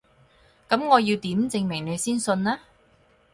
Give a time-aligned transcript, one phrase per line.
[0.67, 2.59] 噉我要點證明你先信啊？